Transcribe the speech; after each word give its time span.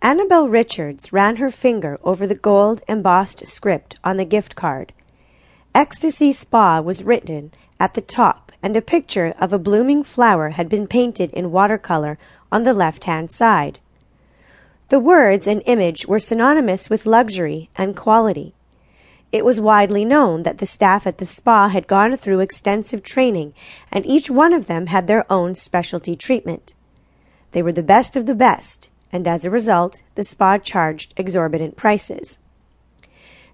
Annabelle 0.00 0.48
Richards 0.48 1.12
ran 1.12 1.36
her 1.36 1.50
finger 1.50 1.98
over 2.04 2.26
the 2.26 2.34
gold 2.34 2.82
embossed 2.88 3.46
script 3.46 3.96
on 4.04 4.16
the 4.16 4.24
gift 4.24 4.54
card. 4.54 4.92
Ecstasy 5.74 6.30
Spa 6.30 6.80
was 6.80 7.02
written 7.02 7.52
at 7.80 7.94
the 7.94 8.00
top, 8.00 8.52
and 8.62 8.76
a 8.76 8.82
picture 8.82 9.34
of 9.38 9.52
a 9.52 9.58
blooming 9.58 10.04
flower 10.04 10.50
had 10.50 10.68
been 10.68 10.86
painted 10.86 11.30
in 11.32 11.50
watercolor 11.50 12.18
on 12.52 12.64
the 12.64 12.74
left 12.74 13.04
hand 13.04 13.30
side. 13.30 13.78
The 14.90 15.00
words 15.00 15.46
and 15.46 15.62
image 15.66 16.06
were 16.06 16.18
synonymous 16.18 16.88
with 16.88 17.06
luxury 17.06 17.70
and 17.76 17.96
quality. 17.96 18.54
It 19.32 19.44
was 19.44 19.58
widely 19.58 20.04
known 20.04 20.44
that 20.44 20.58
the 20.58 20.66
staff 20.66 21.06
at 21.06 21.18
the 21.18 21.26
spa 21.26 21.68
had 21.68 21.88
gone 21.88 22.16
through 22.16 22.40
extensive 22.40 23.02
training, 23.02 23.52
and 23.90 24.06
each 24.06 24.30
one 24.30 24.52
of 24.52 24.66
them 24.66 24.86
had 24.86 25.06
their 25.06 25.30
own 25.32 25.54
specialty 25.54 26.14
treatment. 26.14 26.74
They 27.52 27.62
were 27.62 27.72
the 27.72 27.82
best 27.82 28.16
of 28.16 28.26
the 28.26 28.34
best, 28.34 28.88
and 29.14 29.28
as 29.28 29.44
a 29.44 29.50
result, 29.50 30.02
the 30.16 30.24
spa 30.24 30.58
charged 30.58 31.14
exorbitant 31.16 31.76
prices. 31.76 32.40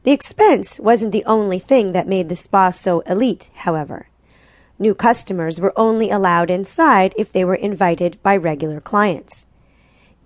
The 0.04 0.10
expense 0.10 0.80
wasn't 0.80 1.12
the 1.12 1.24
only 1.26 1.58
thing 1.58 1.92
that 1.92 2.08
made 2.08 2.30
the 2.30 2.34
spa 2.34 2.70
so 2.70 3.00
elite, 3.00 3.50
however. 3.56 4.08
New 4.78 4.94
customers 4.94 5.60
were 5.60 5.74
only 5.76 6.08
allowed 6.10 6.50
inside 6.50 7.12
if 7.18 7.30
they 7.30 7.44
were 7.44 7.54
invited 7.54 8.18
by 8.22 8.38
regular 8.38 8.80
clients. 8.80 9.46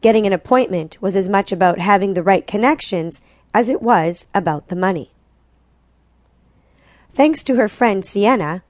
Getting 0.00 0.24
an 0.24 0.32
appointment 0.32 1.02
was 1.02 1.16
as 1.16 1.28
much 1.28 1.50
about 1.50 1.80
having 1.80 2.14
the 2.14 2.22
right 2.22 2.46
connections 2.46 3.20
as 3.52 3.69
it 3.69 3.82
was 3.82 4.27
about 4.32 4.69
the 4.69 4.77
money. 4.77 5.10
Thanks 7.12 7.42
to 7.44 7.56
her 7.56 7.66
friend 7.66 8.06
Sienna, 8.06 8.62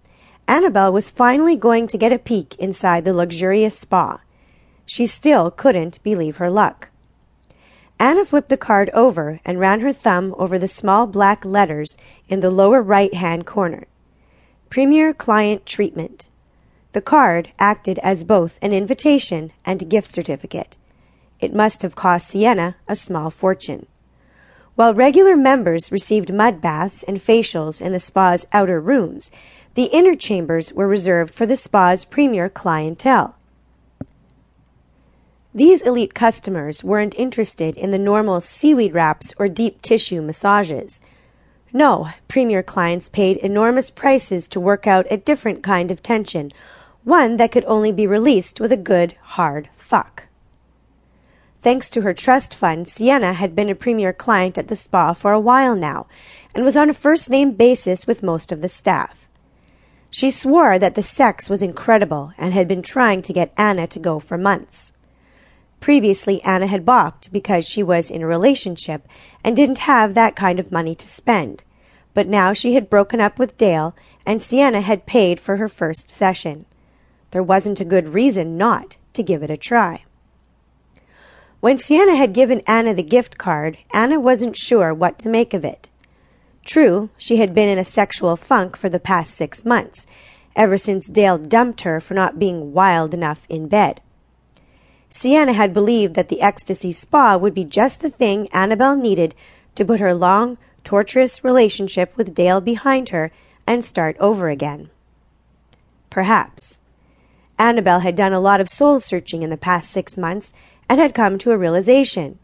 Annabelle 0.49 0.95
was 0.95 1.11
finally 1.11 1.57
going 1.57 1.87
to 1.89 1.99
get 1.99 2.13
a 2.13 2.19
peek 2.19 2.55
inside 2.57 3.05
the 3.05 3.13
luxurious 3.13 3.79
spa. 3.79 4.21
She 4.87 5.07
still 5.07 5.51
couldn't 5.51 6.03
believe 6.03 6.37
her 6.37 6.51
luck. 6.51 6.89
Anna 7.99 8.25
flipped 8.25 8.49
the 8.49 8.57
card 8.57 8.91
over 8.91 9.41
and 9.45 9.59
ran 9.59 9.81
her 9.81 9.93
thumb 9.93 10.35
over 10.37 10.59
the 10.59 10.69
small 10.69 11.07
black 11.07 11.45
letters 11.45 11.97
in 12.29 12.41
the 12.41 12.51
lower 12.51 12.83
right 12.83 13.15
hand 13.15 13.47
corner. 13.47 13.85
Premier 14.69 15.15
Client 15.15 15.65
Treatment. 15.65 16.29
The 16.93 17.01
card 17.01 17.53
acted 17.59 17.99
as 18.01 18.25
both 18.25 18.59
an 18.61 18.73
invitation 18.73 19.53
and 19.65 19.81
a 19.81 19.85
gift 19.85 20.13
certificate. 20.13 20.77
It 21.41 21.55
must 21.55 21.83
have 21.83 21.95
cost 21.95 22.29
Sienna 22.29 22.77
a 22.89 22.97
small 22.97 23.31
fortune. 23.31 23.87
While 24.75 24.95
regular 24.95 25.37
members 25.37 25.93
received 25.93 26.33
mud 26.33 26.61
baths 26.61 27.05
and 27.05 27.19
facials 27.19 27.81
in 27.81 27.93
the 27.93 28.01
spa's 28.01 28.47
outer 28.53 28.81
rooms, 28.81 29.31
the 29.75 29.85
inner 29.85 30.17
chambers 30.17 30.73
were 30.73 30.89
reserved 30.89 31.35
for 31.35 31.47
the 31.47 31.57
spa's 31.57 32.05
premier 32.05 32.49
clientele. 32.49 33.37
These 35.57 35.83
elite 35.83 36.15
customers 36.15 36.83
weren't 36.83 37.15
interested 37.15 37.77
in 37.77 37.93
the 37.93 37.99
normal 37.99 38.41
seaweed 38.41 38.93
wraps 38.93 39.33
or 39.39 39.47
deep 39.47 39.83
tissue 39.83 40.21
massages. 40.21 41.01
No, 41.73 42.09
premier 42.27 42.61
clients 42.65 43.09
paid 43.09 43.37
enormous 43.37 43.89
prices 43.89 44.49
to 44.49 44.59
work 44.59 44.89
out 44.89 45.07
a 45.11 45.17
different 45.17 45.63
kind 45.63 45.93
of 45.93 46.03
tension, 46.03 46.53
one 47.05 47.37
that 47.37 47.53
could 47.53 47.65
only 47.67 47.93
be 47.93 48.05
released 48.05 48.59
with 48.59 48.73
a 48.73 48.77
good, 48.77 49.15
hard 49.23 49.69
fuck. 49.77 50.25
Thanks 51.63 51.89
to 51.91 52.01
her 52.01 52.15
trust 52.15 52.53
fund, 52.53 52.89
Sienna 52.89 53.35
had 53.35 53.55
been 53.55 53.71
a 53.71 53.77
premier 53.77 54.13
client 54.13 54.59
at 54.59 54.67
the 54.67 54.75
spa 54.75 55.13
for 55.13 55.33
a 55.33 55.39
while 55.39 55.77
now 55.77 56.09
and 56.53 56.65
was 56.65 56.77
on 56.77 56.91
a 56.91 56.95
first 56.95 57.31
name 57.31 57.53
basis 57.53 58.09
with 58.09 58.25
most 58.25 58.51
of 58.51 58.61
the 58.61 58.69
staff. 58.69 59.29
She 60.11 60.33
swore 60.33 60.81
that 60.81 60.97
the 60.97 61.03
sex 61.03 61.49
was 61.49 61.63
incredible 61.63 62.33
and 62.39 62.53
had 62.53 62.67
been 62.67 62.83
trying 62.83 63.23
to 63.23 63.33
get 63.33 63.55
Anna 63.57 63.87
to 63.87 64.01
go 64.01 64.19
for 64.19 64.37
months. 64.37 64.93
Previously, 65.85 66.43
Anna 66.45 66.67
had 66.67 66.87
balked 66.87 67.31
because 67.31 67.69
she 67.69 67.83
was 67.83 68.11
in 68.11 68.23
a 68.23 68.27
relationship 68.27 69.07
and 69.45 69.55
didn't 69.55 69.81
have 69.81 70.15
that 70.15 70.35
kind 70.35 70.59
of 70.59 70.73
money 70.73 70.95
to 70.95 71.07
spend. 71.07 71.63
But 72.15 72.27
now 72.27 72.55
she 72.55 72.73
had 72.73 72.89
broken 72.89 73.21
up 73.21 73.39
with 73.39 73.59
Dale 73.59 73.95
and 74.25 74.43
Sienna 74.43 74.81
had 74.81 75.05
paid 75.05 75.39
for 75.39 75.59
her 75.59 75.69
first 75.69 76.09
session. 76.09 76.65
There 77.33 77.43
wasn't 77.43 77.81
a 77.81 77.85
good 77.85 78.15
reason 78.15 78.57
not 78.57 78.97
to 79.13 79.23
give 79.23 79.43
it 79.43 79.51
a 79.51 79.59
try. 79.59 80.05
When 81.61 81.77
Sienna 81.77 82.17
had 82.17 82.33
given 82.33 82.63
Anna 82.67 82.95
the 82.95 83.03
gift 83.03 83.37
card, 83.37 83.77
Anna 83.93 84.19
wasn't 84.19 84.57
sure 84.57 84.95
what 84.95 85.19
to 85.19 85.29
make 85.29 85.53
of 85.53 85.67
it. 85.67 85.91
True, 86.65 87.11
she 87.19 87.37
had 87.37 87.55
been 87.55 87.69
in 87.69 87.77
a 87.77 87.85
sexual 87.85 88.37
funk 88.37 88.79
for 88.79 88.89
the 88.89 88.99
past 88.99 89.35
six 89.35 89.67
months, 89.67 90.07
ever 90.57 90.79
since 90.79 91.07
Dale 91.07 91.37
dumped 91.37 91.83
her 91.83 92.01
for 92.01 92.15
not 92.15 92.39
being 92.39 92.73
wild 92.73 93.13
enough 93.13 93.45
in 93.51 93.69
bed. 93.69 94.01
Sienna 95.17 95.53
had 95.53 95.73
believed 95.73 96.17
that 96.17 96.29
the 96.29 96.43
ecstasy 96.43 96.91
spa 96.91 97.37
would 97.37 97.55
be 97.55 97.65
just 97.65 98.01
the 98.01 98.11
thing 98.11 98.49
Annabelle 98.53 98.97
needed 98.97 99.37
to 99.77 99.85
put 99.85 100.01
her 100.01 100.13
long, 100.13 100.59
torturous 100.83 101.45
relationship 101.45 102.15
with 102.17 102.35
Dale 102.35 102.61
behind 102.61 103.11
her 103.11 103.31
and 103.65 103.85
start 103.85 104.17
over 104.19 104.49
again. 104.49 104.91
Perhaps. 106.11 106.81
Annabelle 107.61 108.01
had 108.01 108.17
done 108.17 108.33
a 108.33 108.41
lot 108.41 108.61
of 108.61 108.69
soul 108.69 108.99
searching 108.99 109.45
in 109.45 109.51
the 109.51 109.57
past 109.57 109.93
six 109.93 110.19
months 110.19 110.53
and 110.89 110.99
had 110.99 111.15
come 111.15 111.39
to 111.39 111.53
a 111.53 111.59
realization. 111.59 112.41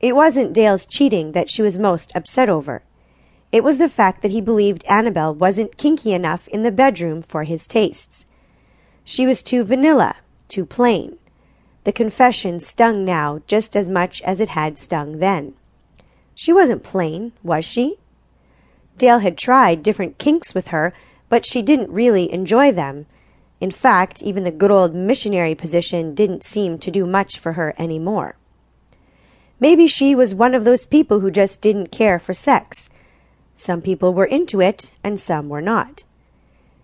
It 0.00 0.16
wasn't 0.16 0.54
Dale's 0.54 0.86
cheating 0.86 1.32
that 1.32 1.50
she 1.50 1.60
was 1.60 1.76
most 1.76 2.12
upset 2.14 2.48
over. 2.48 2.82
It 3.52 3.62
was 3.62 3.76
the 3.76 3.90
fact 3.90 4.22
that 4.22 4.30
he 4.30 4.40
believed 4.40 4.86
Annabelle 4.88 5.34
wasn't 5.34 5.76
kinky 5.76 6.14
enough 6.14 6.48
in 6.48 6.62
the 6.62 6.72
bedroom 6.72 7.20
for 7.20 7.44
his 7.44 7.66
tastes. 7.66 8.24
She 9.04 9.26
was 9.26 9.42
too 9.42 9.64
vanilla, 9.64 10.16
too 10.48 10.64
plain. 10.64 11.18
The 11.84 11.92
confession 11.92 12.60
stung 12.60 13.04
now 13.04 13.40
just 13.46 13.76
as 13.76 13.88
much 13.88 14.20
as 14.22 14.40
it 14.40 14.50
had 14.50 14.78
stung 14.78 15.18
then. 15.18 15.54
She 16.34 16.52
wasn't 16.52 16.82
plain, 16.82 17.32
was 17.42 17.64
she? 17.64 17.98
Dale 18.98 19.20
had 19.20 19.38
tried 19.38 19.82
different 19.82 20.18
kinks 20.18 20.54
with 20.54 20.68
her, 20.68 20.92
but 21.28 21.46
she 21.46 21.62
didn't 21.62 21.90
really 21.90 22.32
enjoy 22.32 22.72
them, 22.72 23.06
in 23.60 23.70
fact, 23.70 24.22
even 24.22 24.44
the 24.44 24.50
good 24.50 24.70
old 24.70 24.94
missionary 24.94 25.54
position 25.54 26.14
didn't 26.14 26.44
seem 26.44 26.78
to 26.78 26.90
do 26.90 27.06
much 27.06 27.38
for 27.38 27.52
her 27.52 27.74
any 27.76 27.98
more. 27.98 28.36
Maybe 29.60 29.86
she 29.86 30.14
was 30.14 30.34
one 30.34 30.54
of 30.54 30.64
those 30.64 30.86
people 30.86 31.20
who 31.20 31.30
just 31.30 31.60
didn't 31.60 31.92
care 31.92 32.18
for 32.18 32.32
sex. 32.32 32.88
Some 33.54 33.82
people 33.82 34.14
were 34.14 34.24
into 34.24 34.62
it, 34.62 34.90
and 35.04 35.20
some 35.20 35.50
were 35.50 35.60
not. 35.60 36.04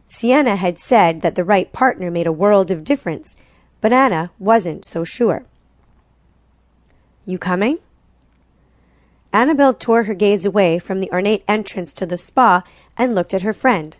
Sienna 0.08 0.56
had 0.56 0.78
said 0.78 1.22
that 1.22 1.34
the 1.34 1.44
right 1.44 1.72
partner 1.72 2.10
made 2.10 2.26
a 2.26 2.32
world 2.32 2.70
of 2.70 2.84
difference, 2.84 3.36
but 3.80 3.92
Anna 3.92 4.30
wasn't 4.38 4.84
so 4.84 5.04
sure. 5.04 5.44
You 7.24 7.38
coming? 7.38 7.78
Annabelle 9.32 9.74
tore 9.74 10.04
her 10.04 10.14
gaze 10.14 10.46
away 10.46 10.78
from 10.78 11.00
the 11.00 11.10
ornate 11.10 11.44
entrance 11.46 11.92
to 11.94 12.06
the 12.06 12.16
spa 12.16 12.62
and 12.96 13.14
looked 13.14 13.34
at 13.34 13.42
her 13.42 13.52
friend. 13.52 13.96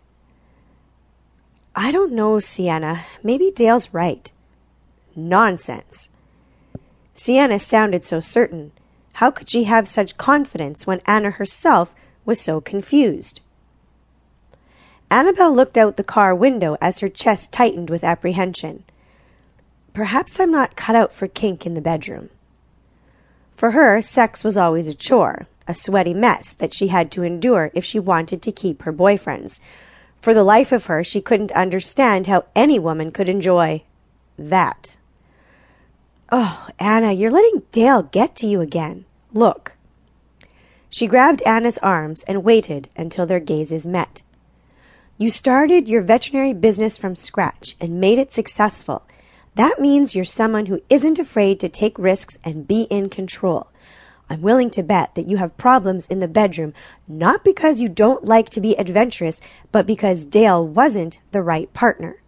I 1.75 1.93
don't 1.93 2.13
know, 2.13 2.39
Sienna. 2.39 3.05
Maybe 3.23 3.51
Dale's 3.51 3.93
right. 3.93 4.31
Nonsense. 5.15 6.09
Sienna 7.13 7.59
sounded 7.59 8.05
so 8.05 8.21
certain. 8.21 8.73
How 9.15 9.31
could 9.31 9.49
she 9.49 9.65
have 9.65 9.89
such 9.89 10.17
confidence 10.17 10.87
when 10.87 11.01
Anna 11.07 11.31
herself 11.33 11.95
was 12.25 12.41
so 12.41 12.61
confused? 12.61 13.41
Annabelle 15.11 15.55
looked 15.55 15.77
out 15.77 15.97
the 15.97 16.05
car 16.05 16.35
window 16.35 16.77
as 16.81 17.01
her 17.01 17.09
chest 17.09 17.53
tightened 17.53 17.91
with 17.91 18.05
apprehension. 18.05 18.85
Perhaps 19.97 20.39
I'm 20.39 20.51
not 20.51 20.77
cut 20.77 20.95
out 20.95 21.15
for 21.15 21.27
kink 21.27 21.65
in 21.65 21.73
the 21.73 21.81
bedroom. 21.81 22.29
For 23.57 23.71
her, 23.71 24.03
sex 24.03 24.45
was 24.45 24.55
always 24.55 24.89
a 24.89 24.95
chore, 24.95 25.47
a 25.67 25.73
sweaty 25.73 26.13
mess 26.13 26.53
that 26.53 26.75
she 26.75 26.89
had 26.89 27.11
to 27.13 27.23
endure 27.23 27.71
if 27.73 27.83
she 27.83 27.99
wanted 27.99 28.43
to 28.43 28.53
keep 28.53 28.83
her 28.83 28.93
boyfriends, 28.93 29.59
for 30.21 30.35
the 30.35 30.45
life 30.45 30.71
of 30.71 30.85
her, 30.85 31.03
she 31.03 31.23
couldn't 31.23 31.51
understand 31.53 32.27
how 32.27 32.45
any 32.55 32.79
woman 32.79 33.11
could 33.11 33.31
enjoy 33.31 33.85
that. 34.39 34.99
Oh, 36.31 36.69
Anna, 36.79 37.15
you're 37.15 37.31
letting 37.31 37.63
Dale 37.73 38.03
get 38.03 38.37
to 38.37 38.47
you 38.47 38.61
again. 38.61 39.07
Look. 39.33 39.77
She 40.91 41.07
grabbed 41.07 41.41
Anna's 41.47 41.79
arms 41.79 42.23
and 42.25 42.45
waited 42.45 42.91
until 42.99 43.25
their 43.25 43.41
gazes 43.41 43.87
met. 43.87 44.21
You 45.17 45.31
started 45.31 45.89
your 45.89 46.03
veterinary 46.03 46.53
business 46.53 46.99
from 46.99 47.17
scratch 47.17 47.77
and 47.81 47.99
made 47.99 48.19
it 48.19 48.31
successful. 48.31 49.03
That 49.57 49.81
means 49.81 50.15
you're 50.15 50.25
someone 50.27 50.67
who 50.67 50.83
isn't 50.91 51.19
afraid 51.19 51.61
to 51.61 51.71
take 51.71 51.99
risks 51.99 52.37
and 52.45 52.69
be 52.69 52.83
in 52.83 53.09
control. 53.09 53.69
I'm 54.29 54.43
willing 54.43 54.69
to 54.71 54.83
bet 54.83 55.15
that 55.15 55.29
you 55.29 55.39
have 55.39 55.57
problems 55.57 56.07
in 56.07 56.21
the 56.21 56.29
bedroom, 56.29 56.75
not 57.09 57.43
because 57.43 57.81
you 57.81 57.89
don't 57.89 58.27
like 58.27 58.51
to 58.51 58.61
be 58.61 58.79
adventurous, 58.79 59.41
but 59.73 59.87
because 59.87 60.27
Dale 60.27 60.67
wasn't 60.67 61.21
the 61.33 61.43
right 61.43 61.73
partner. 61.73 62.21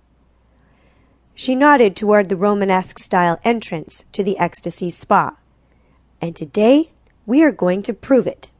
She 1.35 1.55
nodded 1.55 1.97
toward 1.97 2.31
the 2.31 2.37
Romanesque 2.37 2.99
style 2.99 3.39
entrance 3.45 4.07
to 4.13 4.25
the 4.25 4.39
Ecstasy 4.39 4.89
Spa. 4.89 5.37
And 6.23 6.35
today 6.35 6.93
we 7.27 7.43
are 7.43 7.53
going 7.53 7.83
to 7.83 7.93
prove 7.93 8.27
it. 8.27 8.51